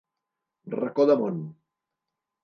Racó 0.75 1.05
de 1.11 1.17
món. 1.19 1.37